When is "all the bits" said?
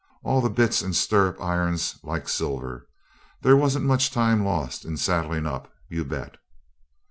0.23-0.81